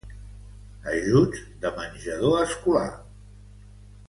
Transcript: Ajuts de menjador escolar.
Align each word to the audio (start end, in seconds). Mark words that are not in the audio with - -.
Ajuts 0.93 1.43
de 1.65 1.73
menjador 1.77 2.35
escolar. 2.49 2.89